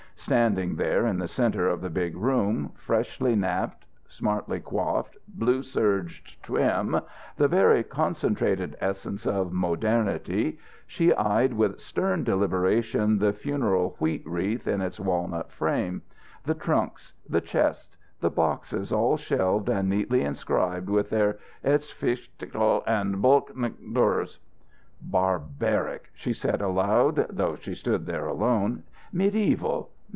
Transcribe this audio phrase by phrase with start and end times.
[0.17, 6.43] Standing there in the centre of the big room, freshly napped, smartly coiffed, blue serged,
[6.43, 6.99] trim,
[7.37, 14.67] the very concentrated essence of modernity, she eyed with stern deliberation the funeral wheat wreath
[14.67, 16.03] in its walnut frame;
[16.45, 22.27] the trunks; the chests; the boxes all shelved and neatly inscribed with their "H's Fshg
[22.37, 24.37] Tckl" and "Blk Nt Drs."
[25.01, 28.83] "Barbaric!" she said aloud, though she stood there alone.
[29.11, 29.89] "Medieval!